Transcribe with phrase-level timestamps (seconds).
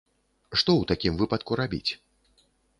[0.45, 1.87] Што ў такім выпадку рабіць?